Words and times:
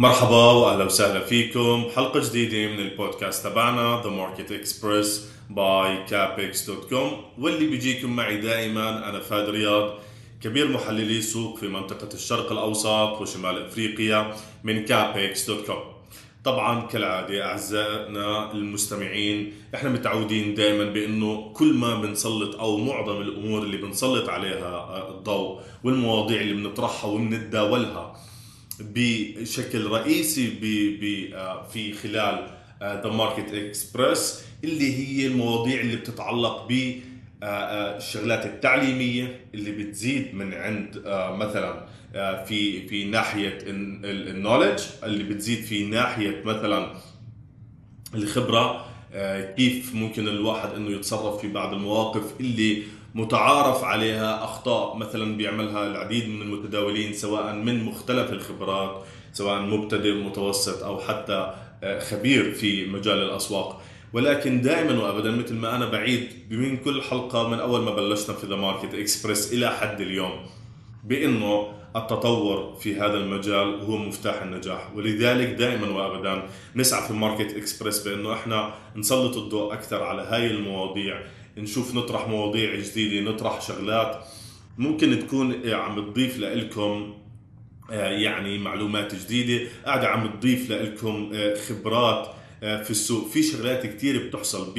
مرحبا 0.00 0.36
واهلا 0.52 0.84
وسهلا 0.84 1.20
فيكم. 1.20 1.84
حلقة 1.96 2.20
جديدة 2.20 2.72
من 2.72 2.80
البودكاست 2.80 3.46
تبعنا 3.46 4.02
The 4.02 4.06
Market 4.06 4.50
Express 4.50 5.06
by 5.50 6.10
capex.com 6.10 7.38
واللي 7.38 7.66
بيجيكم 7.66 8.16
معي 8.16 8.36
دائما 8.40 9.08
أنا 9.08 9.20
فهد 9.20 9.48
رياض 9.48 9.92
كبير 10.42 10.68
محللي 10.68 11.20
سوق 11.22 11.58
في 11.58 11.68
منطقة 11.68 12.08
الشرق 12.14 12.52
الأوسط 12.52 13.20
وشمال 13.20 13.66
أفريقيا 13.66 14.34
من 14.64 14.86
capex.com 14.86 16.00
طبعا 16.44 16.86
كالعادة 16.86 17.44
أعزائنا 17.44 18.52
المستمعين 18.52 19.52
إحنا 19.74 19.90
متعودين 19.90 20.54
دائما 20.54 20.84
بإنه 20.84 21.52
كل 21.52 21.74
ما 21.74 21.94
بنسلط 22.00 22.60
أو 22.60 22.76
معظم 22.76 23.20
الأمور 23.20 23.62
اللي 23.62 23.76
بنسلط 23.76 24.28
عليها 24.28 25.08
الضوء 25.08 25.60
والمواضيع 25.84 26.40
اللي 26.40 26.54
بنطرحها 26.54 27.10
وبنتداولها 27.10 28.16
بشكل 28.80 29.86
رئيسي 29.86 30.50
ب 30.50 31.34
آه، 31.34 31.68
في 31.68 31.92
خلال 31.92 32.46
the 32.82 33.10
Market 33.10 33.54
Express 33.54 34.44
اللي 34.64 34.96
هي 34.98 35.26
المواضيع 35.26 35.80
اللي 35.80 35.96
بتتعلق 35.96 36.66
ب 36.68 36.72
آه، 37.42 37.46
آه، 37.46 37.96
الشغلات 37.96 38.46
التعليمية 38.46 39.40
اللي 39.54 39.70
بتزيد 39.70 40.34
من 40.34 40.54
عند 40.54 41.02
مثلا 41.36 41.86
في 42.44 42.88
في 42.88 43.04
ناحية 43.04 43.58
ال 43.66 43.77
knowledge 43.77 44.80
اللي 45.04 45.24
بتزيد 45.24 45.64
في 45.64 45.84
ناحية 45.84 46.42
مثلا 46.44 46.94
الخبرة 48.14 48.86
كيف 49.56 49.94
ممكن 49.94 50.28
الواحد 50.28 50.68
إنه 50.68 50.90
يتصرف 50.90 51.40
في 51.40 51.48
بعض 51.48 51.72
المواقف 51.72 52.40
اللي 52.40 52.82
متعارف 53.14 53.84
عليها 53.84 54.44
أخطاء 54.44 54.96
مثلا 54.96 55.36
بيعملها 55.36 55.86
العديد 55.86 56.28
من 56.28 56.42
المتداولين 56.42 57.12
سواء 57.12 57.52
من 57.52 57.84
مختلف 57.84 58.32
الخبرات 58.32 59.04
سواء 59.32 59.60
مبتدئ 59.60 60.12
متوسط 60.12 60.82
أو 60.82 60.98
حتى 60.98 61.54
آه، 61.82 61.98
خبير 61.98 62.52
في 62.52 62.86
مجال 62.86 63.18
الأسواق. 63.18 63.82
ولكن 64.12 64.60
دائما 64.60 65.02
وابدا 65.02 65.30
مثل 65.30 65.54
ما 65.54 65.76
أنا 65.76 65.86
بعيد 65.86 66.28
من 66.50 66.76
كل 66.76 67.02
حلقة 67.02 67.48
من 67.48 67.60
أول 67.60 67.80
ما 67.80 67.90
بلشنا 67.90 68.36
في 68.36 68.46
the 68.46 68.56
Market 68.56 68.94
Express 68.94 69.52
إلى 69.52 69.70
حد 69.70 70.00
اليوم 70.00 70.32
بإنه 71.04 71.68
التطور 71.96 72.76
في 72.80 73.00
هذا 73.00 73.14
المجال 73.14 73.80
هو 73.80 73.96
مفتاح 73.96 74.42
النجاح. 74.42 74.96
ولذلك 74.96 75.48
دائما 75.48 75.88
وابدا 75.88 76.42
نسعى 76.76 77.08
في 77.08 77.12
Market 77.12 77.56
Express 77.56 78.08
بإنه 78.08 78.32
إحنا 78.32 78.74
نسلط 78.96 79.36
الضوء 79.36 79.72
أكثر 79.72 80.02
على 80.02 80.22
هاي 80.22 80.46
المواضيع. 80.46 81.20
نشوف 81.62 81.94
نطرح 81.94 82.28
مواضيع 82.28 82.74
جديدة 82.74 83.30
نطرح 83.30 83.60
شغلات. 83.60 84.24
ممكن 84.78 85.18
تكون 85.18 85.68
عم 85.68 86.10
تضيف 86.10 86.38
لكم 86.38 87.14
آه، 87.90 88.10
يعني 88.10 88.58
معلومات 88.58 89.14
جديدة. 89.14 89.68
قاعدة 89.86 90.08
عم 90.08 90.26
تضيف 90.26 90.70
لكم 90.70 91.30
آه، 91.34 91.54
خبرات 91.54 92.28
آه، 92.62 92.82
في 92.82 92.90
السوق. 92.90 93.28
في 93.28 93.42
شغلات 93.42 93.86
كثير 93.86 94.26
بتحصل 94.26 94.72
ب 94.76 94.78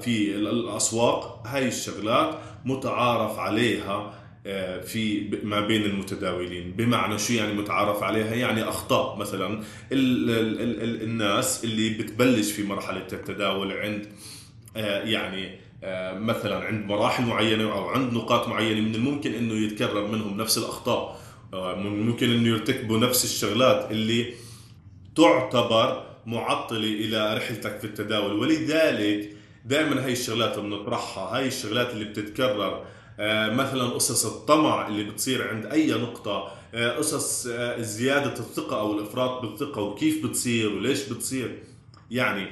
في 0.00 0.36
الأسواق. 0.36 1.42
هاي 1.46 1.68
الشغلات 1.68 2.38
متعارف 2.64 3.38
عليها 3.38 4.20
في 4.84 5.30
ما 5.42 5.60
بين 5.60 5.82
المتداولين. 5.82 6.72
بمعنى 6.72 7.18
شو 7.18 7.32
يعني 7.32 7.52
متعارف 7.52 8.02
عليها؟ 8.02 8.34
يعني 8.34 8.62
أخطاء. 8.62 9.16
مثلا 9.16 9.60
ال 9.92 10.30
ال 10.30 10.82
ال 10.82 11.02
الناس 11.02 11.64
اللي 11.64 11.90
بتبلش 11.90 12.52
في 12.52 12.62
مرحلة 12.62 13.06
التداول 13.12 13.72
عند 13.72 14.06
يعني 14.76 15.46
آه، 15.46 15.58
مثلا 16.18 16.64
عند 16.64 16.86
مراحل 16.86 17.24
معينة 17.24 17.72
أو 17.72 17.88
عند 17.88 18.12
نقاط 18.12 18.48
معينة 18.48 18.80
من 18.80 18.94
الممكن 18.94 19.34
إنه 19.34 19.54
يتكرر 19.54 20.06
منهم 20.06 20.36
نفس 20.36 20.58
الأخطاء. 20.58 21.20
آه، 21.54 21.74
ممكن 21.74 22.30
إنه 22.30 22.48
يرتكبوا 22.48 22.98
نفس 22.98 23.24
الشغلات 23.24 23.90
اللي 23.90 24.34
تعتبر 25.16 26.06
معطلة 26.26 26.78
إلى 26.78 27.36
رحلتك 27.36 27.78
في 27.78 27.84
التداول. 27.84 28.32
ولذلك 28.32 29.36
دائما 29.64 30.04
هاي 30.04 30.12
الشغلات 30.12 30.58
بنطرحها 30.58 31.36
هاي 31.36 31.46
الشغلات 31.46 31.90
اللي 31.90 32.04
بتتكرر. 32.04 32.84
آه، 33.20 33.50
مثلا 33.50 33.84
قصص 33.84 34.26
الطمع 34.26 34.88
اللي 34.88 35.04
بتصير 35.04 35.48
عند 35.48 35.66
أي 35.66 35.90
نقطة. 35.90 36.52
قصص 36.98 37.48
زيادة 37.78 38.32
الثقة 38.32 38.80
أو 38.80 38.98
الإفراط 38.98 39.42
بالثقة 39.42 39.82
وكيف 39.82 40.26
بتصير 40.26 40.72
وليش 40.72 41.08
بتصير. 41.08 41.62
يعني 42.10 42.42
آه، 42.42 42.48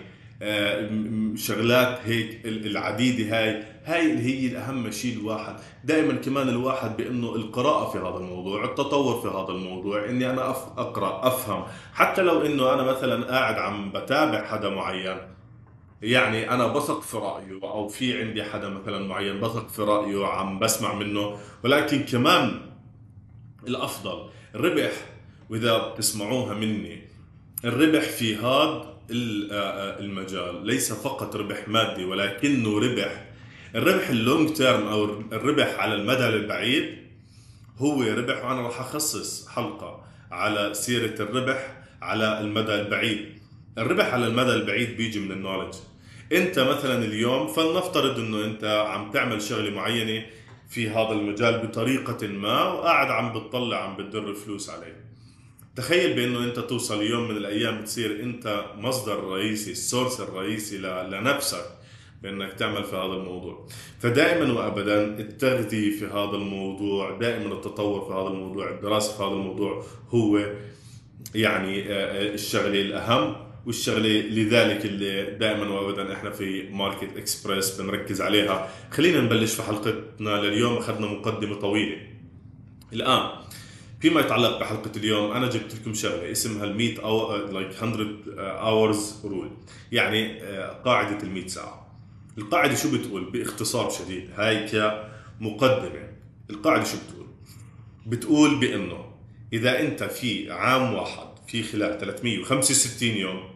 شغلات 1.37 2.01
هيك 2.05 2.41
العديدة 2.45 3.39
هاي. 3.39 3.65
هاي 3.85 4.13
اللي 4.13 4.23
هي 4.23 4.47
الأهم 4.47 4.91
شيء 4.91 5.19
الواحد. 5.19 5.57
دائما 5.85 6.15
كمان 6.15 6.49
الواحد 6.49 6.97
بأنه 6.97 7.35
القراءة 7.35 7.91
في 7.91 7.99
هذا 7.99 8.17
الموضوع 8.17 8.65
التطور 8.65 9.21
في 9.21 9.29
هذا 9.29 9.49
الموضوع 9.59 10.09
إني 10.09 10.31
أنا 10.31 10.51
أقرأ 10.51 11.27
أفهم. 11.27 11.65
حتى 11.95 12.23
لو 12.23 12.47
إنه 12.47 12.75
أنا 12.75 12.83
مثلا 12.83 13.27
قاعد 13.27 13.55
عم 13.55 13.93
بتابع 13.93 14.45
حدا 14.47 14.69
معين 14.69 15.17
يعني 16.03 16.51
أنا 16.51 16.67
بثق 16.67 17.01
في 17.01 17.17
رأيه 17.17 17.63
أو 17.63 17.89
في 17.89 18.23
عندي 18.23 18.45
حدا 18.45 18.69
مثلا 18.69 19.07
معين 19.07 19.41
بثق 19.41 19.69
في 19.69 19.83
رأيه 19.83 20.27
عم 20.27 20.59
بسمع 20.59 20.95
منه. 20.95 21.39
ولكن 21.65 22.03
كمان 22.03 22.61
الأفضل 23.69 24.31
الربح 24.55 24.93
وإذا 25.51 25.79
بتسمعوها 25.89 26.55
مني 26.55 27.03
الربح 27.65 28.03
في 28.03 28.39
آه، 28.39 28.92
المجال. 29.11 30.67
ليس 30.67 30.93
فقط 30.93 31.37
ربح 31.37 31.69
مادي 31.69 32.05
ولكنه 32.05 32.79
ربح. 32.79 33.25
الربح 33.75 34.09
اللونج 34.09 34.53
تيرم 34.53 34.87
أو 34.87 35.05
الربح 35.33 35.81
على 35.81 35.95
المدى 35.95 36.27
البعيد 36.29 36.99
هو 37.79 38.03
ربح 38.03 38.45
وأنا 38.45 38.61
راح 38.61 38.81
أخصص 38.81 39.49
حلقة 39.49 40.05
على 40.31 40.75
سيرة 40.75 41.23
الربح 41.23 41.75
على 42.03 42.41
المدى 42.41 42.75
البعيد. 42.75 43.39
الربح 43.79 44.15
على 44.15 44.27
المدى 44.27 44.53
البعيد 44.53 44.97
بيجي 44.97 45.21
من 45.21 45.33
النولج 45.33 45.75
أنت 46.33 46.59
مثلا 46.59 47.05
اليوم 47.05 47.49
فلنفترض 47.49 48.19
إنه 48.19 48.45
أنت 48.45 48.65
عم 48.65 49.11
تعمل 49.11 49.43
شغلة 49.43 49.71
معينة 49.71 50.27
في 50.69 50.91
هذا 50.91 51.13
المجال 51.13 51.67
بطريقة 51.67 52.27
ما 52.27 52.65
وقاعد 52.65 53.11
عم 53.11 53.33
بتطلع 53.33 53.77
عم 53.85 53.97
بتدر 53.97 54.35
فلوس 54.35 54.71
عليه 54.71 55.12
تخيل 55.77 56.15
بأنه 56.17 56.45
أنت 56.45 56.59
توصل 56.59 57.03
يوم 57.03 57.29
من 57.29 57.37
الأيام 57.37 57.85
تصير 57.85 58.23
أنت 58.23 58.65
مصدر 58.77 59.25
رئيسي 59.25 59.73
ال 59.73 59.80
source 59.80 60.21
الرئيسي 60.21 60.79
لنفسك 60.79 61.65
بأنك 62.23 62.53
تعمل 62.53 62.85
في 62.85 62.97
هذا 62.97 63.13
الموضوع. 63.13 63.67
فدائما 63.99 64.53
وابدا 64.53 65.05
التغذية 65.05 65.99
في 65.99 66.07
هذا 66.07 66.37
الموضوع 66.37 67.19
دائما 67.19 67.55
التطور 67.55 68.05
في 68.05 68.13
هذا 68.13 68.29
الموضوع 68.29 68.71
الدراسة 68.71 69.17
في 69.17 69.23
هذا 69.23 69.33
الموضوع 69.33 69.85
هو 70.11 70.39
يعني 71.35 71.83
آه، 71.83 71.93
آه، 71.93 72.35
الشغلة 72.35 72.81
الأهم 72.81 73.37
والشغلة 73.67 74.09
لذلك 74.09 74.87
اللي 74.87 75.25
دائما 75.25 75.69
وابدا 75.69 76.13
إحنا 76.13 76.31
في 76.31 76.69
Market 76.71 77.17
Express 77.17 77.81
بنركز 77.81 78.21
عليها. 78.21 78.69
خلينا 78.91 79.21
نبلش 79.21 79.55
في 79.55 79.63
حلقتنا 79.63 80.31
لليوم 80.31 80.77
أخذنا 80.77 81.07
مقدمة 81.07 81.55
طويلة. 81.55 81.97
الآن 82.93 83.31
فيما 84.03 84.21
يتعلق 84.21 84.61
بحلقة 84.61 84.91
اليوم 84.97 85.33
أنا 85.33 85.49
جبت 85.51 85.75
لكم 85.75 85.95
شغلة 85.95 86.33
اسمها 86.33 86.65
ال 86.65 86.77
100 86.77 87.05
أو 87.05 87.37
like 87.37 87.83
100 87.83 88.07
hours 88.39 89.21
rule 89.25 89.51
يعني 89.93 90.43
آه، 90.43 90.83
قاعدة 90.85 91.23
ال 91.23 91.31
100 91.31 91.47
ساعة. 91.47 91.99
القاعدة 92.39 92.75
شو 92.75 92.93
بتقول؟ 92.93 93.31
باختصار 93.31 93.91
شديد. 93.91 94.31
هاي 94.37 94.69
كمقدمة. 94.69 96.09
القاعدة 96.51 96.85
شو 96.85 96.97
بتقول؟ 96.97 97.27
بتقول 98.07 98.61
بأنه 98.61 99.05
إذا 99.53 99.81
أنت 99.81 100.05
في 100.05 100.53
عام 100.53 100.95
واحد 100.95 101.27
في 101.47 101.63
خلال 101.63 101.99
365 101.99 103.09
يوم 103.09 103.51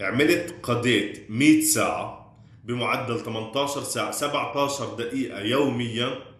عملت 0.00 0.54
قضيت 0.62 1.26
100 1.30 1.60
ساعة 1.60 2.36
بمعدل 2.64 3.20
18 3.20 3.82
ساعة 3.82 4.10
17 4.10 4.94
دقيقة 4.94 5.40
يوميا 5.40 6.31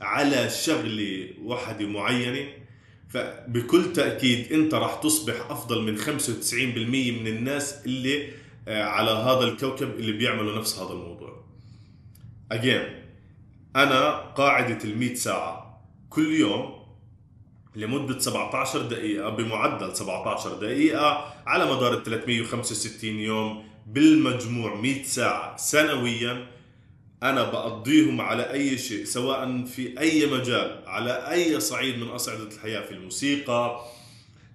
على 0.00 0.50
شغله 0.50 1.28
واحدة 1.42 1.86
معينه 1.86 2.48
فبكل 3.08 3.92
تأكيد 3.92 4.52
انت 4.52 4.74
راح 4.74 4.94
تصبح 4.94 5.50
أفضل 5.50 5.82
من 5.82 5.98
95% 5.98 6.04
من 7.20 7.26
الناس 7.26 7.86
اللي 7.86 8.28
آه، 8.68 8.82
على 8.82 9.10
هذا 9.10 9.40
الكوكب 9.40 9.90
اللي 9.90 10.12
بيعملوا 10.12 10.58
نفس 10.58 10.78
هذا 10.78 10.92
الموضوع. 10.92 11.44
اجين 12.52 12.82
أنا 13.76 14.10
قاعدة 14.16 14.84
ال 14.84 14.98
100 14.98 15.14
ساعة 15.14 15.80
كل 16.10 16.34
يوم 16.34 16.80
لمدة 17.76 18.18
17 18.18 18.82
دقيقة 18.82 19.28
بمعدل 19.30 19.96
17 19.96 20.54
دقيقة 20.54 21.34
على 21.46 21.64
مدار 21.64 21.94
ال 21.94 22.02
365 22.02 23.10
يوم 23.10 23.64
بالمجموع 23.86 24.74
100 24.74 25.02
ساعة 25.02 25.56
سنويا 25.56 26.46
أنا 27.22 27.42
بقضيهم 27.50 28.20
على 28.20 28.52
أي 28.52 28.78
شيء 28.78 29.04
سواء 29.04 29.64
في 29.64 30.00
أي 30.00 30.26
مجال 30.26 30.82
على 30.86 31.30
أي 31.30 31.60
صعيد 31.60 31.98
من 31.98 32.08
أصعدة 32.08 32.42
الحياة 32.54 32.80
في 32.80 32.90
الموسيقى 32.90 33.80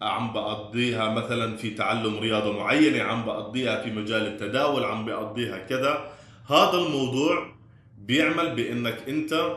عم 0.01 0.33
بقضيها 0.33 1.09
مثلا 1.09 1.57
في 1.57 1.69
تعلم 1.69 2.19
رياضة 2.19 2.59
معينة 2.59 3.03
عم 3.03 3.25
بقضيها 3.25 3.83
في 3.83 3.91
مجال 3.91 4.27
التداول 4.27 4.83
عم 4.83 5.05
بقضيها 5.05 5.57
كذا. 5.57 6.11
هذا 6.49 6.73
الموضوع 6.73 7.55
بيعمل 7.97 8.55
بأنك 8.55 8.97
أنت 9.09 9.55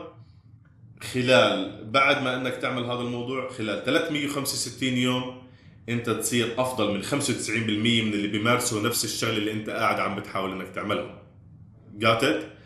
خلال 1.13 1.85
بعد 1.91 2.23
ما 2.23 2.35
أنك 2.35 2.55
تعمل 2.55 2.83
هذا 2.83 3.01
الموضوع 3.01 3.49
خلال 3.49 3.85
365 3.85 4.89
يوم 4.89 5.41
أنت 5.89 6.09
تصير 6.09 6.53
أفضل 6.57 6.93
من 6.93 7.03
95% 7.03 7.11
من 7.49 8.13
اللي 8.13 8.27
بيمارسوا 8.27 8.81
نفس 8.81 9.05
الشغلة 9.05 9.37
اللي 9.37 9.51
أنت 9.51 9.69
قاعد 9.69 9.99
عم 9.99 10.15
بتحاول 10.15 10.51
إنك 10.51 10.67
تعملها. 10.75 11.21
جاتت 11.97 12.58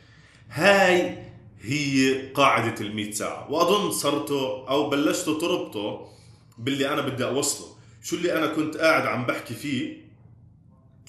هاي 0.54 1.18
هي 1.62 2.22
قاعدة 2.34 2.82
ال 2.82 3.14
ساعة 3.14 3.52
وأظن 3.52 3.92
صرتوا 3.92 4.70
أو 4.70 4.90
بلشتوا 4.90 5.40
تربطوا 5.40 6.08
باللي 6.58 6.94
أنا 6.94 7.02
بدي 7.02 7.26
أوصله. 7.26 7.68
شو 8.04 8.16
اللي 8.16 8.38
أنا 8.38 8.48
كنت 8.48 8.78
قاعد 8.78 9.06
عم 9.06 9.26
بحكي 9.26 9.54
فيه؟ 9.54 9.98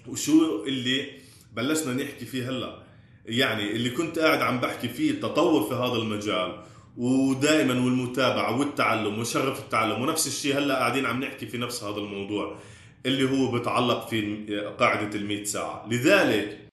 وشو 0.08 0.64
اللي 0.66 1.06
بلشنا 1.52 1.94
نحكي 2.04 2.24
فيه 2.24 2.48
هلأ؟ 2.50 2.82
يعني 3.26 3.70
اللي 3.72 3.90
كنت 3.90 4.18
قاعد 4.18 4.42
عم 4.42 4.60
بحكي 4.60 4.88
فيه 4.88 5.10
التطور 5.10 5.62
في 5.62 5.74
هذا 5.74 5.96
المجال 5.96 6.62
ودائما 6.96 7.74
والمتابعة 7.74 8.58
والتعلم 8.58 9.18
وشغف 9.18 9.58
التعلم 9.58 10.02
ونفس 10.02 10.26
الشيء 10.26 10.58
هلأ 10.58 10.74
قاعدين 10.74 11.06
عم 11.06 11.24
نحكي 11.24 11.46
في 11.46 11.58
نفس 11.58 11.82
هذا 11.84 11.96
الموضوع 11.96 12.58
اللي 13.06 13.30
هو 13.30 13.50
بتعلق 13.52 14.08
في 14.08 14.46
قاعدة 14.78 15.16
ال 15.18 15.46
ساعه 15.48 15.86
لذلك 15.90 16.63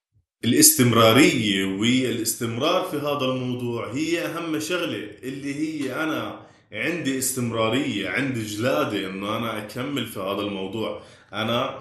الاستمرارية 0.45 1.65
والاستمرار 1.65 2.83
في 2.83 2.97
هذا 2.97 3.25
الموضوع 3.25 3.93
هي 3.93 4.25
أهم 4.25 4.59
شغلة 4.59 5.09
اللي 5.23 5.55
هي 5.55 6.03
أنا 6.03 6.39
عندي 6.71 7.17
استمرارية 7.17 8.09
عندي 8.09 8.43
جلادة 8.43 9.07
إنه 9.09 9.37
أنا 9.37 9.57
أكمل 9.57 10.05
في 10.05 10.19
هذا 10.19 10.41
الموضوع. 10.41 11.01
أنا 11.33 11.79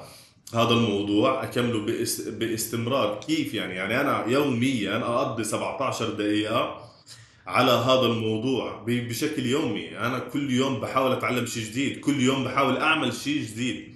هذا 0.55 0.71
الموضوع 0.71 1.45
أكمله 1.45 1.87
باستمرار. 2.31 3.21
كيف 3.27 3.55
يعني؟ 3.55 3.75
يعني 3.75 4.01
أنا 4.01 4.25
يوميا 4.27 4.97
أقضي 4.97 5.45
17 5.45 6.11
دقيقة 6.11 6.91
على 7.47 7.73
هذا 7.73 8.07
الموضوع 8.07 8.85
بشكل 8.87 9.47
يومي. 9.47 9.99
أنا 9.99 10.19
كل 10.19 10.51
يوم 10.51 10.81
بحاول 10.81 11.13
أتعلم 11.13 11.47
شيء 11.47 11.65
جديد 11.65 12.01
كل 12.01 12.21
يوم 12.21 12.45
بحاول 12.45 12.77
أعمل 12.77 13.13
شيء 13.13 13.43
جديد. 13.43 13.95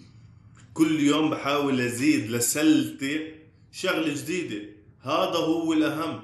كل 0.74 1.00
يوم 1.00 1.30
بحاول 1.30 1.80
أزيد 1.80 2.30
لسلتي 2.30 3.33
شغلة 3.74 4.14
جديدة. 4.14 4.68
هذا 5.02 5.38
هو 5.38 5.72
الأهم. 5.72 6.20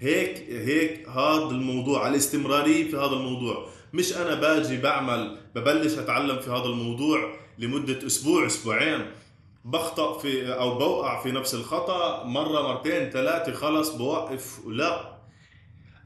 هيك 0.00 0.38
هيك 0.50 1.08
هذا 1.08 1.50
الموضوع 1.50 2.08
الاستمرارية 2.08 2.90
في 2.90 2.96
هذا 2.96 3.12
الموضوع. 3.12 3.68
مش 3.92 4.16
أنا 4.16 4.34
باجي 4.34 4.76
بعمل 4.76 5.38
ببلش 5.54 5.98
أتعلم 5.98 6.38
في 6.38 6.50
هذا 6.50 6.64
الموضوع 6.64 7.34
لمدة 7.58 8.06
أسبوع 8.06 8.46
أسبوعين. 8.46 9.06
بخطأ 9.64 10.18
في 10.18 10.52
أو 10.52 10.78
بوقع 10.78 11.22
في 11.22 11.30
نفس 11.30 11.54
الخطأ 11.54 12.24
مرة 12.24 12.62
مرتين 12.62 13.10
ثلاثة 13.10 13.52
خلص 13.52 13.90
بوقف 13.90 14.60
لا. 14.66 15.18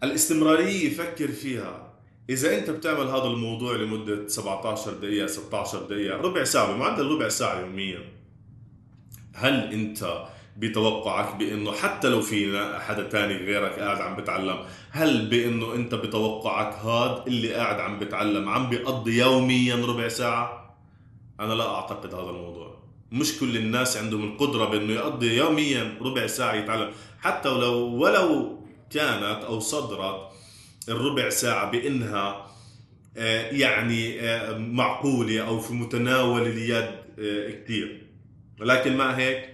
الاستمرارية 0.03 0.95
فكر 0.95 1.29
فيها. 1.29 1.93
إذا 2.31 2.59
أنت 2.59 2.71
بتعمل 2.71 3.07
هذا 3.07 3.25
الموضوع 3.25 3.77
لمدة 3.77 4.29
17 4.29 4.93
دقيقة 4.93 5.27
16 5.27 5.83
دقيقة 5.83 6.17
ربع 6.17 6.45
ساعة 6.45 6.73
بمعدل 6.73 7.07
ربع 7.07 7.29
ساعة 7.29 7.61
يوميا. 7.61 8.01
هل 9.35 9.73
أنت 9.73 10.33
بتوقعك 10.57 11.37
بإنه 11.37 11.73
حتى 11.73 12.09
لو 12.09 12.21
في 12.21 12.69
حدا 12.81 13.03
تاني 13.03 13.37
غيرك 13.37 13.79
قاعد 13.79 14.01
عم 14.01 14.17
بتعلم 14.17 14.59
هل 14.91 15.27
بإنه 15.27 15.75
أنت 15.75 15.95
بتوقعك 15.95 16.75
هاد 16.75 17.27
اللي 17.27 17.55
قاعد 17.55 17.81
عم 17.81 17.99
بتعلم 17.99 18.49
عم 18.49 18.71
بيقضي 18.71 19.19
يوميا 19.19 19.77
ربع 19.77 20.09
ساعة؟ 20.09 20.77
أنا 21.41 21.53
لا 21.53 21.75
أعتقد 21.75 22.15
هذا 22.15 22.31
الموضوع. 22.31 22.83
مش 23.13 23.39
كل 23.39 23.57
الناس 23.57 23.97
عندهم 23.97 24.25
القدرة 24.25 24.65
بإنه 24.65 24.93
يقضي 24.93 25.37
يوميا 25.37 25.99
ربع 26.01 26.27
ساعة 26.27 26.55
يتعلم. 26.55 26.91
حتى 27.21 27.49
ولو 27.49 27.75
ولو 27.77 28.59
كانت 28.91 29.45
أو 29.45 29.61
صدرت 29.61 30.29
الربع 30.89 31.29
ساعة 31.29 31.71
بإنها 31.71 32.47
آه، 33.17 33.51
يعني 33.51 34.21
آه، 34.21 34.59
معقولة 34.59 35.41
أو 35.41 35.61
في 35.61 35.75
متناول 35.75 36.43
اليد 36.43 36.91
آه، 37.19 37.51
كثير 37.51 38.07
ولكن 38.61 38.97
مع 38.97 39.11
هيك؟ 39.11 39.52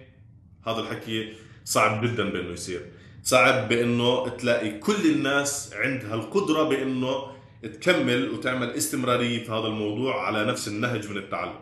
هذا 0.66 0.80
الحكي 0.80 1.32
صعب 1.64 2.04
جدا 2.04 2.30
بإنه 2.30 2.52
يصير. 2.52 2.80
صعب 3.22 3.68
بإنه 3.68 4.28
تلاقي 4.28 4.78
كل 4.78 5.10
الناس 5.10 5.72
عندها 5.74 6.14
القدرة 6.14 6.62
بإنه 6.62 7.38
تكمل 7.62 8.30
وتعمل 8.30 8.70
استمرارية 8.70 9.44
في 9.44 9.52
هذا 9.52 9.66
الموضوع 9.66 10.26
على 10.26 10.44
نفس 10.44 10.68
النهج 10.68 11.08
من 11.10 11.16
التعلم. 11.16 11.60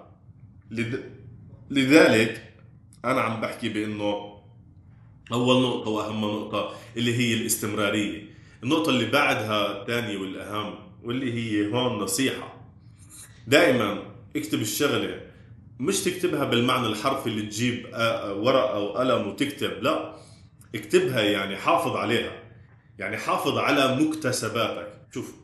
لذلك 1.70 2.54
أنا 3.04 3.20
عم 3.20 3.40
بحكي 3.40 3.68
بإنه 3.68 4.36
أول 5.32 5.62
نقطة 5.62 5.90
وأهم 5.90 6.20
نقطة 6.20 6.74
اللي 6.96 7.14
هي 7.18 7.34
الاستمرارية. 7.34 8.22
النقطة 8.62 8.90
اللي 8.90 9.10
بعدها 9.10 9.82
الثانية 9.82 10.16
والأهم 10.18 10.74
واللي 11.04 11.32
هي 11.32 11.72
هون 11.72 11.98
نصيحة. 11.98 12.56
دائما 13.46 14.02
اكتب 14.36 14.60
الشغلة 14.60 15.20
مش 15.78 16.00
تكتبها 16.04 16.44
بالمعنى 16.44 16.86
الحرفي 16.86 17.26
اللي 17.26 17.42
تجيب 17.42 17.86
ورق 18.36 18.70
أو 18.70 18.92
قلم 18.92 19.28
وتكتب 19.28 19.82
لا. 19.82 20.16
اكتبها 20.74 21.20
يعني 21.20 21.56
حافظ 21.56 21.96
عليها. 21.96 22.42
يعني 22.98 23.16
حافظ 23.16 23.58
على 23.58 23.96
مكتسباتك. 23.96 24.92
شوف 25.14 25.34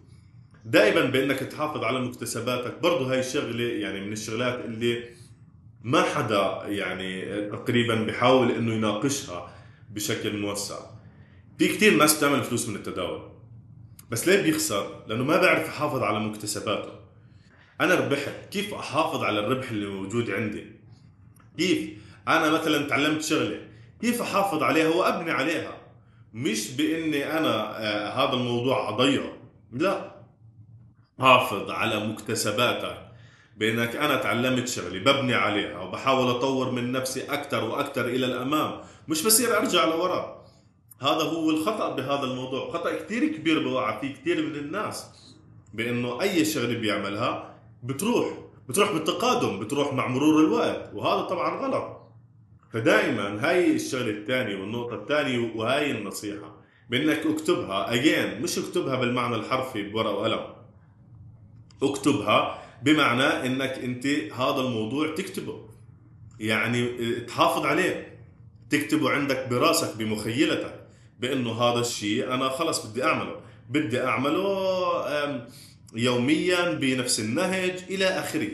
دائما 0.65 1.05
بأنك 1.05 1.39
تحافظ 1.39 1.85
على 1.85 2.01
مكتسباتك 2.01 2.79
برضه 2.79 3.13
هاي 3.13 3.21
الشغلة 3.21 3.65
يعني 3.65 4.01
من 4.01 4.13
الشغلات 4.13 4.65
اللي 4.65 5.05
ما 5.83 6.03
حدا 6.03 6.63
يعني 6.67 7.25
تقريبا 7.51 7.95
بيحاول 7.95 8.51
إنه 8.51 8.75
يناقشها 8.75 9.55
بشكل 9.91 10.37
موسع. 10.37 10.77
في 11.59 11.69
كثير 11.69 11.97
ناس 11.97 12.19
بتعمل 12.19 12.43
فلوس 12.45 12.69
من 12.69 12.77
التداول. 12.77 13.29
بس 14.11 14.29
ليه 14.29 14.43
بيخسر؟ 14.43 15.05
لأنه 15.07 15.25
ما 15.25 15.41
بيعرف 15.41 15.69
يحافظ 15.69 16.03
على 16.03 16.21
مكتسباته. 16.21 17.02
أنا 17.83 17.95
ربحت. 17.95 18.47
كيف 18.51 18.75
أحافظ 18.75 19.23
على 19.23 19.41
الربح 19.41 19.71
اللي 19.71 19.87
موجود 19.87 20.31
عندي؟ 20.31 20.67
كيف؟ 21.59 21.91
أنا 22.29 22.51
مثلا 22.51 22.89
تعلمت 22.89 23.23
شغلة. 23.23 23.61
كيف 24.01 24.23
أحافظ 24.23 24.63
عليها؟ 24.63 24.89
وابني 24.89 25.31
عليها. 25.31 25.77
مش 26.35 26.71
بإني 26.71 27.39
أنا 27.39 27.79
آه 27.79 28.09
هذا 28.11 28.33
الموضوع 28.33 28.89
أضيعه. 28.89 29.33
لا. 29.73 30.13
حافظ 31.21 31.71
على 31.71 32.07
مكتسباتك. 32.07 33.09
بإنك 33.57 33.97
أنا 33.97 34.17
تعلمت 34.17 34.69
شغلي 34.69 34.99
ببني 34.99 35.35
عليها 35.35 35.79
وبحاول 35.79 36.31
أطور 36.31 36.71
من 36.71 36.93
نفسي 36.93 37.25
أكثر 37.25 37.65
وأكثر 37.65 38.05
إلى 38.05 38.27
الأمام. 38.27 38.81
مش 39.09 39.23
بصير 39.23 39.59
أرجع 39.59 39.85
لورا. 39.85 40.45
هذا 41.01 41.23
هو 41.23 41.51
الخطأ 41.51 41.97
بهذا 41.97 42.25
الموضوع. 42.25 42.71
خطأ 42.73 42.97
كثير 42.97 43.27
كبير 43.29 43.63
بوقع 43.63 44.01
فيه 44.01 44.15
كثير 44.15 44.47
من 44.47 44.55
الناس. 44.55 45.07
بإنه 45.75 46.23
أي 46.23 46.45
شغلة 46.45 46.79
بيعملها 46.79 47.52
بتروح 47.83 48.27
بتروح 48.69 48.93
بالتقادم 48.93 49.59
بتروح 49.59 49.93
مع 49.93 50.09
مرور 50.09 50.41
الوقت 50.41 50.91
وهذا 50.95 51.23
طبعا 51.23 51.67
غلط. 51.67 52.03
فدائما 52.73 53.49
هاي 53.49 53.77
الشغلة 53.77 54.11
الثانية 54.11 54.57
والنقطة 54.57 54.95
الثانية 54.95 55.53
وهاي 55.57 55.91
النصيحة. 55.91 56.57
بإنك 56.91 57.27
اكتبها 57.27 57.95
اجين 57.95 58.43
مش 58.43 58.59
اكتبها 58.59 58.97
بالمعنى 58.97 59.35
الحرفي 59.35 59.83
بورقة 59.83 60.13
وقلم. 60.13 60.41
اكتبها 61.83 62.63
بمعنى 62.83 63.47
إنك 63.47 63.71
أنت 63.71 64.07
هذا 64.33 64.61
الموضوع 64.61 65.15
تكتبه. 65.15 65.69
يعني 66.41 67.11
تحافظ 67.21 67.67
عليه. 67.67 68.19
تكتبه 68.71 69.11
عندك 69.11 69.49
براسك 69.49 69.97
بمخيلتك 69.97 70.87
بإنه 71.21 71.53
هذا 71.53 71.81
الشيء 71.81 72.35
أنا 72.35 72.49
خلص 72.49 72.87
بدي 72.87 73.05
أعمله. 73.05 73.41
بدي 73.69 74.05
أعمله 74.05 74.47
يوميا 75.95 76.73
بنفس 76.73 77.21
النهج 77.21 77.85
إلى 77.91 78.05
آخره. 78.05 78.51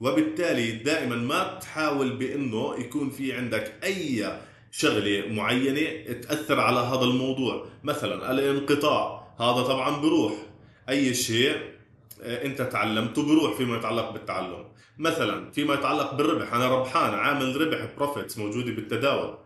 وبالتالي 0.00 0.72
دائما 0.72 1.16
ما 1.16 1.58
تحاول 1.60 2.16
بأنه 2.16 2.74
يكون 2.78 3.10
في 3.10 3.32
عندك 3.32 3.72
أي 3.84 4.38
شغلة 4.70 5.24
معينة 5.28 6.12
تأثر 6.12 6.60
على 6.60 6.80
هذا 6.80 7.04
الموضوع. 7.04 7.66
مثلا 7.84 8.30
الانقطاع 8.30 9.28
هذا 9.40 9.62
طبعا 9.62 10.00
بروح. 10.00 10.32
أي 10.88 11.14
شيء 11.14 11.56
آه، 12.22 12.44
أنت 12.46 12.62
تعلمته 12.62 13.22
بروح 13.22 13.56
فيما 13.56 13.76
يتعلق 13.76 14.10
بالتعلم. 14.10 14.64
مثلا 14.98 15.50
فيما 15.50 15.74
يتعلق 15.74 16.14
بالربح 16.14 16.54
أنا 16.54 16.68
ربحان 16.68 17.14
عامل 17.14 17.60
ربح 17.60 17.88
بروفيتس 17.96 18.38
موجودة 18.38 18.72
بالتداول. 18.72 19.38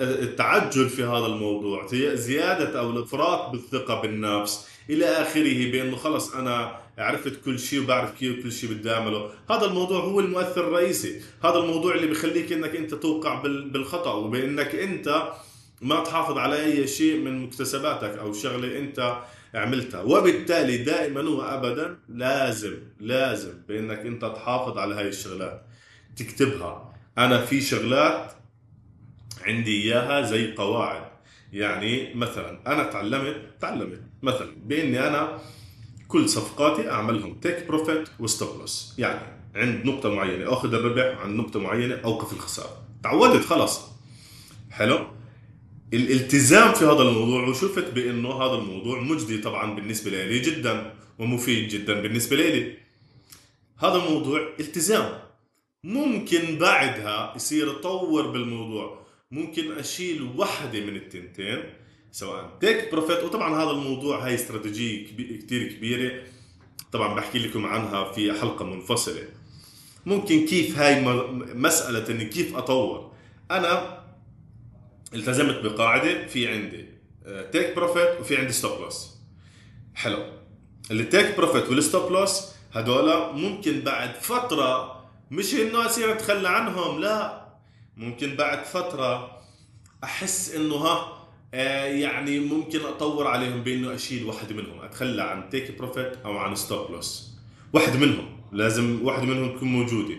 التعجل 0.00 0.88
في 0.88 1.04
هذا 1.04 1.26
الموضوع 1.26 1.86
زيادة 2.14 2.78
أو 2.80 2.90
الإفراط 2.90 3.50
بالثقة 3.50 4.00
بالنفس 4.00 4.68
إلى 4.90 5.04
آخره 5.04 5.70
بأنه 5.70 5.96
خلص 5.96 6.34
أنا 6.34 6.76
عرفت 6.98 7.44
كل 7.44 7.58
شيء 7.58 7.82
وبعرف 7.82 8.18
كيف 8.18 8.42
كل 8.42 8.52
شيء 8.52 8.70
بدي 8.70 8.90
أعمله. 8.90 9.30
هذا 9.50 9.64
الموضوع 9.64 10.00
هو 10.00 10.20
المؤثر 10.20 10.68
الرئيسي. 10.68 11.20
هذا 11.44 11.58
الموضوع 11.58 11.94
اللي 11.94 12.06
بخليك 12.06 12.52
إنك 12.52 12.76
أنت 12.76 12.94
توقع 12.94 13.42
بالخطأ 13.42 14.12
وبأنك 14.12 14.74
أنت 14.74 15.32
ما 15.80 16.04
تحافظ 16.04 16.38
على 16.38 16.64
أي 16.64 16.86
شيء 16.86 17.20
من 17.20 17.42
مكتسباتك 17.42 18.18
أو 18.18 18.32
شغلة 18.32 18.78
أنت 18.78 19.16
عملتها. 19.54 20.02
وبالتالي 20.02 20.76
دائما 20.76 21.20
وابدا 21.20 21.98
لازم 22.08 22.74
لازم 23.00 23.52
بأنك 23.68 23.98
أنت 23.98 24.24
تحافظ 24.24 24.78
على 24.78 24.94
هاي 24.94 25.08
الشغلات 25.08 25.62
تكتبها. 26.16 26.94
أنا 27.18 27.44
في 27.44 27.60
شغلات 27.60 28.32
عندي 29.46 29.82
إياها 29.82 30.22
زي 30.22 30.54
قواعد. 30.54 31.12
يعني 31.52 32.14
مثلا 32.14 32.60
أنا 32.66 32.84
تعلمت 32.84 33.36
تعلمت. 33.60 34.00
مثلا 34.22 34.56
بإني 34.64 35.08
أنا 35.08 35.38
كل 36.08 36.28
صفقاتي 36.28 36.90
أعملهم 36.90 37.34
تيك 37.34 37.66
بروفيت 37.66 38.08
وستوب 38.18 38.60
لوس 38.60 38.94
يعني 38.98 39.20
عند 39.54 39.86
نقطة 39.86 40.14
معينة 40.14 40.52
أخذ 40.52 40.74
الربح 40.74 41.20
عند 41.20 41.40
نقطة 41.40 41.60
معينة 41.60 41.94
أوقف 41.94 42.32
الخسارة. 42.32 42.82
تعودت 43.02 43.44
خلص 43.44 43.80
حلو؟ 44.70 45.06
الالتزام 45.94 46.72
في 46.72 46.84
هذا 46.84 47.02
الموضوع 47.02 47.48
وشفت 47.48 47.90
بإنه 47.94 48.42
هذا 48.42 48.54
الموضوع 48.54 49.00
مجدي 49.00 49.38
طبعا 49.38 49.74
بالنسبة 49.74 50.10
لي 50.10 50.38
جدا 50.38 50.94
ومفيد 51.18 51.68
جدا 51.68 52.00
بالنسبة 52.00 52.36
لي. 52.36 52.76
هذا 53.78 53.94
الموضوع 53.94 54.48
التزام. 54.60 55.18
ممكن 55.84 56.58
بعدها 56.58 57.32
يصير 57.36 57.70
اطور 57.70 58.26
بالموضوع. 58.26 59.01
ممكن 59.32 59.72
أشيل 59.78 60.22
وحده 60.22 60.80
من 60.80 60.96
التنتين 60.96 61.64
سواء 62.12 62.58
تيك 62.60 62.90
بروفيت 62.92 63.24
وطبعا 63.24 63.62
هذا 63.62 63.70
الموضوع 63.70 64.26
هاي 64.26 64.34
استراتيجية 64.34 65.06
كثير 65.38 65.72
كبيرة. 65.72 66.22
طبعا 66.92 67.14
بحكي 67.14 67.38
لكم 67.38 67.66
عنها 67.66 68.12
في 68.12 68.32
حلقة 68.32 68.64
منفصلة. 68.64 69.22
ممكن 70.06 70.46
كيف 70.46 70.78
هاي 70.78 71.00
مسألة 71.54 72.10
إني 72.10 72.24
كيف 72.24 72.56
أطور؟ 72.56 73.12
أنا 73.50 74.02
التزمت 75.14 75.58
بقاعدة 75.64 76.26
في 76.26 76.48
عندي 76.48 76.86
take 77.52 77.66
آه، 77.66 77.74
profit 77.74 78.20
وفي 78.20 78.36
عندي 78.36 78.52
stop 78.52 78.80
loss 78.80 79.10
حلو. 79.94 80.24
ال 80.90 80.99
take 80.99 81.36
profit 81.36 81.68
وال 81.68 81.83
stop 81.83 82.12
loss 82.12 82.42
هدول 82.72 83.32
ممكن 83.34 83.80
بعد 83.80 84.14
فترة 84.14 85.02
مش 85.30 85.54
انه 85.54 85.86
اصير 85.86 86.12
اتخلى 86.12 86.48
عنهم 86.48 87.00
لا. 87.00 87.41
ممكن 87.96 88.36
بعد 88.36 88.64
فترة 88.64 89.38
أحس 90.04 90.54
إنه 90.54 90.74
ها 90.74 91.22
آه 91.54 91.84
يعني 91.84 92.40
ممكن 92.40 92.80
أطور 92.80 93.26
عليهم 93.26 93.62
بإنه 93.62 93.94
أشيل 93.94 94.24
واحد 94.24 94.52
منهم 94.52 94.80
أتخلى 94.80 95.22
عن 95.22 95.50
take 95.50 95.78
profit 95.78 96.12
أو 96.24 96.38
عن 96.38 96.54
stop 96.54 96.90
loss 96.90 97.32
واحد 97.72 97.96
منهم 97.96 98.32
لازم 98.52 99.00
واحد 99.02 99.22
منهم 99.22 99.56
تكون 99.56 99.68
موجودة. 99.68 100.14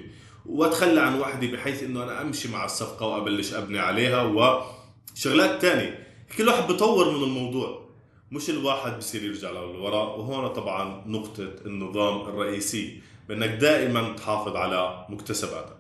وأتخلى 0.46 1.02
عن 1.02 1.20
واحدة 1.20 1.48
بحيث 1.48 1.84
إنه 1.84 2.04
أنا 2.04 2.22
أمشي 2.22 2.48
مع 2.48 2.66
الصفقة 2.66 3.08
وأبلش 3.08 3.54
أبني 3.54 3.80
عليها 3.80 4.22
وشغلات 4.24 5.62
تانية. 5.62 6.08
كل 6.38 6.48
واحد 6.48 6.68
بطور 6.72 7.18
من 7.18 7.24
الموضوع. 7.24 7.90
مش 8.32 8.50
الواحد 8.50 8.98
بصير 8.98 9.24
يرجع 9.24 9.52
للوراء. 9.52 10.20
وهون 10.20 10.48
طبعا 10.48 11.04
نقطة 11.08 11.50
النظام 11.66 12.22
الرئيسي. 12.22 13.02
بأنك 13.30 13.50
دائما 13.50 14.14
تحافظ 14.14 14.56
على 14.56 15.06
مكتسباتك. 15.10 15.78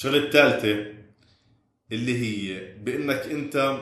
الشغلة 0.00 0.24
الثالثة 0.24 0.86
اللي 1.92 2.18
هي 2.18 2.74
بإنك 2.84 3.18
أنت 3.18 3.80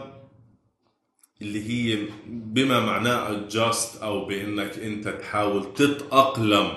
اللي 1.43 1.69
هي 1.71 2.07
بما 2.27 2.81
معناه 2.81 3.49
adjust 3.49 4.03
أو 4.03 4.25
بإنك 4.25 4.79
أنت 4.79 5.09
تحاول 5.09 5.75
تتأقلم 5.75 6.73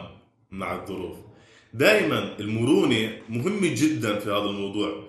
مع 0.52 0.76
الظروف. 0.76 1.18
دائما 1.74 2.40
المرونة 2.40 3.18
مهمة 3.30 3.74
جدا 3.76 4.20
في 4.20 4.30
هذا 4.30 4.46
الموضوع. 4.50 5.08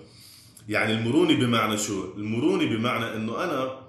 يعني 0.68 0.92
المرونة 0.92 1.34
بمعنى 1.34 1.78
شو؟ 1.78 2.14
المرونة 2.16 2.64
بمعنى 2.64 3.16
إنه 3.16 3.44
أنا 3.44 3.80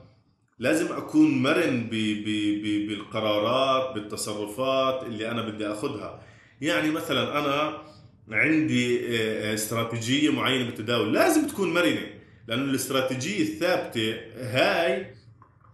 لازم 0.59 0.93
أكون 0.93 1.43
مرن 1.43 1.87
بي 1.89 2.23
بي 2.23 2.61
بي 2.61 2.87
بالقرارات 2.87 3.95
بالتصرفات 3.95 5.03
اللي 5.03 5.31
أنا 5.31 5.41
بدي 5.41 5.67
أخذها. 5.67 6.23
يعني 6.61 6.91
مثلا 6.91 7.39
أنا 7.39 7.92
عندي 8.31 8.99
آه، 8.99 9.51
آه، 9.51 9.53
استراتيجية 9.53 10.29
معينة 10.31 10.65
بالتداول. 10.65 11.13
لازم 11.13 11.47
تكون 11.47 11.73
مرنة 11.73 12.07
لأنه 12.47 12.63
الاستراتيجية 12.63 13.41
الثابتة 13.43 14.15
هاي 14.37 15.07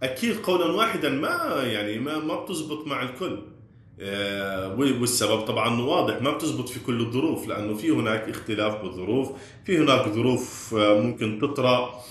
أكيد 0.03 0.35
قولا 0.37 0.65
واحدا 0.65 1.09
ما 1.09 1.63
يعني 1.63 1.99
ما 1.99 2.17
ما 2.19 2.43
بتزبط 2.43 2.87
مع 2.87 3.03
الكل. 3.03 3.39
آه، 4.01 4.75
والسبب 4.75 5.41
طبعا 5.41 5.81
واضح 5.81 6.21
ما 6.21 6.31
بتزبط 6.31 6.69
في 6.69 6.79
كل 6.79 6.99
الظروف 7.01 7.47
لأنه 7.47 7.73
في 7.75 7.91
هناك 7.91 8.29
اختلاف 8.29 8.81
بالظروف 8.81 9.31
في 9.65 9.77
هناك 9.77 10.07
ظروف 10.09 10.73
ممكن 10.75 11.39
تطرأ 11.41 12.01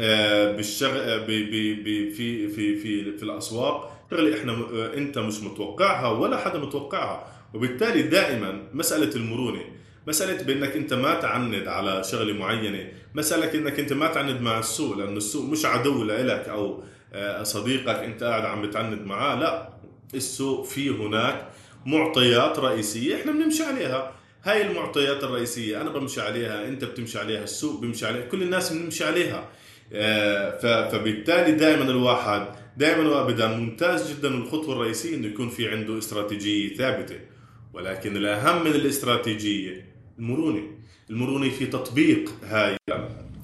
آه، 0.00 0.52
بالشغ 0.56 0.88
آه، 0.94 1.26
في 1.26 1.50
في 1.50 2.10
في 2.10 2.48
في 2.48 3.12
في 3.16 3.22
الأسواق. 3.22 3.92
شغلة 4.10 4.38
إحنا 4.40 4.52
أنت 4.94 5.18
مش 5.18 5.40
متوقعها 5.40 6.08
ولا 6.10 6.36
حدا 6.36 6.58
متوقعها 6.58 7.26
وبالتالي 7.54 8.02
دائما 8.02 8.68
مسألة 8.72 9.16
المرونة. 9.16 9.60
مسألة 10.06 10.42
بأنك 10.42 10.76
أنت 10.76 10.94
ما 10.94 11.14
تعند 11.14 11.68
على 11.68 12.04
شغلة 12.04 12.32
معينة 12.32 12.88
مسألة 13.14 13.54
أنك 13.54 13.80
أنت 13.80 13.92
ما 13.92 14.06
تعند 14.06 14.40
مع 14.40 14.58
السوق 14.58 14.96
لأنه 14.96 15.16
السوق 15.16 15.50
مش 15.50 15.66
عدو 15.66 16.04
لإلك 16.04 16.48
أو 16.48 16.82
صديقك 17.42 17.96
أنت 17.96 18.22
قاعد 18.22 18.44
عم 18.44 18.62
بتعند 18.62 19.06
معاه 19.06 19.34
لا 19.34 19.68
السوق 20.14 20.64
في 20.66 20.90
هناك 20.90 21.48
معطيات 21.86 22.58
رئيسية 22.58 23.16
إحنا 23.16 23.32
بنمشي 23.32 23.62
عليها. 23.62 24.12
هاي 24.44 24.66
المعطيات 24.66 25.24
الرئيسية 25.24 25.80
أنا 25.80 25.90
بمشي 25.90 26.20
عليها 26.20 26.68
أنت 26.68 26.84
بتمشي 26.84 27.18
عليها 27.18 27.44
السوق 27.44 27.80
بيمشي 27.80 28.06
عليها 28.06 28.26
كل 28.26 28.42
الناس 28.42 28.72
بنمشي 28.72 29.04
عليها. 29.04 29.48
آه، 29.92 30.88
فبالتالي 30.88 31.52
دائما 31.52 31.84
الواحد 31.84 32.46
دائما 32.76 33.08
وابدا 33.08 33.46
ممتاز 33.46 34.12
جدا 34.12 34.28
الخطوه 34.28 34.74
الرئيسية 34.74 35.16
إنه 35.16 35.26
يكون 35.26 35.48
في 35.48 35.68
عنده 35.68 35.98
استراتيجية 35.98 36.76
ثابتة. 36.76 37.16
ولكن 37.74 38.16
الأهم 38.16 38.64
من 38.64 38.70
الاستراتيجية 38.70 39.91
المرونة 40.22 40.62
المرونة 41.10 41.50
في 41.50 41.66
تطبيق 41.66 42.30
هاي 42.44 42.76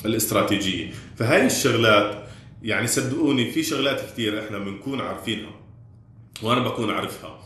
الاستراتيجية. 0.04 0.90
فهاي 1.16 1.46
الشغلات 1.46 2.28
يعني 2.62 2.86
صدقوني 2.86 3.50
في 3.50 3.62
شغلات 3.62 4.00
كثير 4.00 4.44
إحنا 4.44 4.58
بنكون 4.58 5.00
عارفينها 5.00 5.50
وأنا 6.42 6.60
بكون 6.60 6.90
عارفها. 6.90 7.40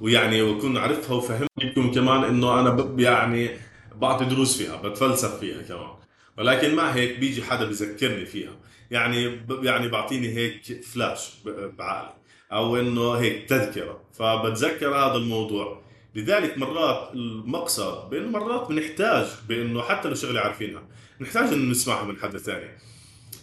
ويعني 0.00 0.42
بكون 0.42 0.76
عارفها 0.76 1.16
وفهمتكم 1.16 1.92
كمان 1.92 2.24
إنه 2.24 2.60
أنا 2.60 2.94
يعني 2.98 3.50
بعطي 3.96 4.24
دروس 4.24 4.56
فيها 4.56 4.76
بتفلسف 4.76 5.40
فيها 5.40 5.62
كمان. 5.62 5.90
ولكن 6.38 6.74
مع 6.74 6.90
هيك 6.90 7.18
بيجي 7.18 7.42
حدا 7.42 7.64
بذكرني 7.64 8.26
فيها. 8.26 8.52
يعني 8.90 9.40
يعني 9.62 9.88
بعطيني 9.88 10.28
هيك 10.28 10.84
فلاش 10.84 11.34
بعقلي. 11.78 12.14
أو 12.52 12.76
إنه 12.76 13.12
هيك 13.12 13.48
تذكرة. 13.48 14.00
فبتذكر 14.12 14.94
هذا 14.94 15.14
الموضوع. 15.14 15.82
لذلك 16.14 16.58
مرات 16.58 17.10
المقصد 17.14 18.10
بأنه 18.10 18.28
مرات 18.28 18.68
بنحتاج 18.68 19.26
بأنه 19.48 19.82
حتى 19.82 20.08
لو 20.08 20.14
شغلة 20.14 20.40
عارفينها 20.40 20.82
نحتاج 21.20 21.52
إنه 21.52 21.70
نسمعها 21.70 22.04
من 22.04 22.16
حدا 22.16 22.38
ثاني. 22.38 22.68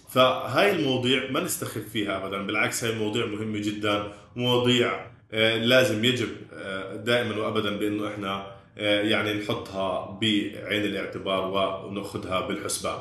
فهاي 0.09 0.71
المواضيع 0.71 1.31
ما 1.31 1.39
نستخف 1.39 1.89
فيها 1.93 2.17
ابدا 2.17 2.41
بالعكس 2.41 2.83
هاي 2.83 2.95
مواضيع 2.95 3.25
مهمة 3.25 3.59
جدا 3.59 4.13
مواضيع 4.35 5.05
آه، 5.31 5.57
لازم 5.57 6.05
يجب 6.05 6.29
آه، 6.53 6.95
دائما 6.95 7.37
وابدا 7.37 7.77
بأنه 7.77 8.07
إحنا 8.07 8.59
آه، 8.77 9.01
يعني 9.01 9.33
نحطها 9.33 10.17
بعين 10.21 10.85
الاعتبار 10.85 11.45
ونأخذها 11.85 12.47
بالحسبان. 12.47 12.99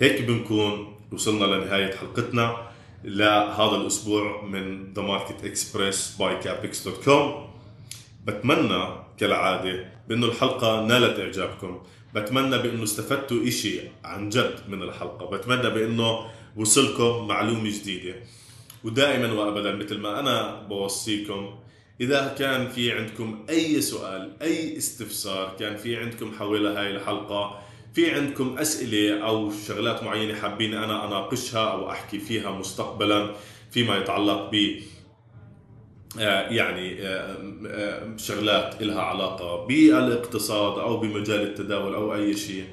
هيك 0.00 0.22
بنكون 0.22 0.96
وصلنا 1.12 1.44
لنهاية 1.44 1.94
حلقتنا. 1.94 2.68
لهذا 3.04 3.76
الأسبوع 3.76 4.42
من 4.44 4.94
The 4.94 4.98
Market 4.98 5.44
Express 5.44 6.18
by 6.18 6.44
Capex.com 6.44 7.47
بتمنى 8.28 8.84
كالعادة 9.18 9.84
بأنه 10.08 10.26
الحلقة 10.26 10.86
نالت 10.86 11.20
إعجابكم. 11.20 11.82
بتمنى 12.14 12.58
بأنه 12.58 12.84
استفدتوا 12.84 13.48
إشي 13.48 13.80
عن 14.04 14.28
جد 14.28 14.54
من 14.68 14.82
الحلقة. 14.82 15.30
بتمنى 15.30 15.70
بأنه 15.70 16.30
وصلكم 16.56 17.28
معلومة 17.28 17.70
جديدة. 17.70 18.14
ودائما 18.84 19.32
وأبدا 19.32 19.76
مثل 19.76 19.98
ما 19.98 20.20
أنا 20.20 20.62
بوصيكم 20.68 21.54
إذا 22.00 22.34
كان 22.38 22.68
في 22.68 22.92
عندكم 22.92 23.46
أي 23.50 23.80
سؤال 23.80 24.32
أي 24.42 24.76
استفسار 24.76 25.56
كان 25.58 25.76
في 25.76 25.96
عندكم 25.96 26.32
حول 26.38 26.66
هاي 26.66 26.90
الحلقة 26.90 27.60
في 27.94 28.10
عندكم 28.10 28.58
أسئلة 28.58 29.26
أو 29.26 29.52
شغلات 29.66 30.02
معينة 30.02 30.34
حابين 30.34 30.74
أنا 30.74 31.06
أناقشها 31.06 31.70
أو 31.70 31.90
أحكي 31.90 32.18
فيها 32.18 32.50
مستقبلا 32.50 33.34
فيما 33.70 33.96
يتعلق 33.96 34.50
ب 34.52 34.80
يعني 36.50 37.02
آه، 37.02 37.36
آه، 37.66 38.16
شغلات 38.16 38.82
لها 38.82 39.02
علاقة 39.02 39.66
بالاقتصاد 39.66 40.78
أو 40.78 40.96
بمجال 40.96 41.42
التداول 41.42 41.94
أو 41.94 42.14
أي 42.14 42.36
شيء. 42.36 42.64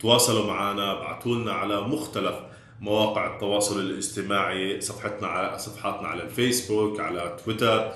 تواصلوا 0.00 0.46
معنا 0.46 0.92
ابعثوا 0.92 1.36
لنا 1.36 1.52
على 1.52 1.80
مختلف 1.80 2.34
مواقع 2.80 3.34
التواصل 3.34 3.80
الاجتماعي 3.80 4.80
صفحتنا 4.80 5.28
على 5.28 5.58
صفحاتنا 5.58 6.08
على 6.08 6.22
الفيسبوك 6.22 7.00
على 7.00 7.36
تويتر 7.44 7.92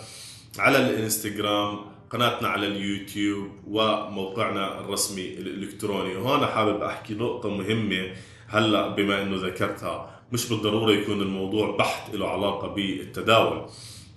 على 0.58 0.78
الإنستغرام 0.78 1.78
قناتنا 2.10 2.48
على 2.48 2.66
اليوتيوب 2.66 3.48
وموقعنا 3.66 4.80
الرسمي 4.80 5.28
الإلكتروني. 5.28 6.16
وهنا 6.16 6.46
حابب 6.46 6.82
أحكي 6.82 7.14
نقطة 7.14 7.48
مهمة 7.48 8.10
هلأ 8.48 8.88
بما 8.88 9.22
إنه 9.22 9.46
ذكرتها. 9.46 10.20
مش 10.32 10.48
بالضرورة 10.48 10.92
يكون 10.92 11.20
الموضوع 11.20 11.76
بحت 11.76 12.14
له 12.14 12.28
علاقة 12.28 12.68
بالتداول. 12.68 13.66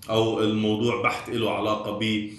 أو 0.09 0.43
الموضوع 0.43 1.01
بحت 1.01 1.29
له 1.29 1.51
علاقة 1.51 1.99
ب 1.99 2.29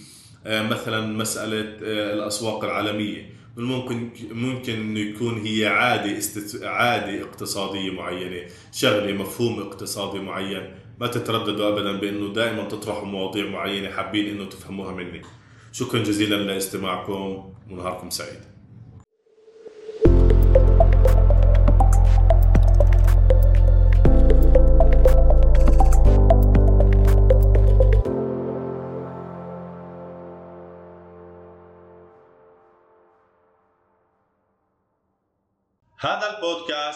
آه، 0.46 0.62
مثلا 0.62 1.06
مسألة 1.06 1.60
آه، 1.84 2.14
الأسواق 2.14 2.64
العالمية. 2.64 3.36
ممكن 3.56 4.10
ممكن 4.30 4.72
إنه 4.72 5.00
يكون 5.00 5.38
هي 5.46 5.66
عادة 5.66 6.18
استت... 6.18 6.62
عادة 6.62 7.22
اقتصادية 7.22 7.90
معينة 7.90 8.48
شغلة 8.72 9.12
مفهوم 9.12 9.60
اقتصادي 9.60 10.18
معين. 10.18 10.74
ما 11.00 11.06
تترددوا 11.06 11.68
ابدا 11.68 11.92
بإنه 11.92 12.32
دائما 12.32 12.64
تطرحوا 12.68 13.04
مواضيع 13.04 13.46
معينة 13.46 13.90
حابين 13.90 14.26
إنه 14.26 14.44
تفهموها 14.44 14.92
مني. 14.92 15.22
شكرا 15.72 16.02
جزيلا 16.02 16.36
لاستماعكم 16.36 17.52
ونهاركم 17.70 18.10
سعيد. 18.10 18.55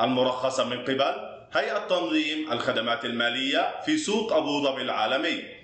المرخصة 0.00 0.64
من 0.64 0.82
قبل 0.82 1.14
هيئة 1.52 1.78
تنظيم 1.78 2.52
الخدمات 2.52 3.04
المالية 3.04 3.80
في 3.84 3.98
سوق 3.98 4.32
أبو 4.32 4.62
ظبي 4.62 4.82
العالمي. 4.82 5.59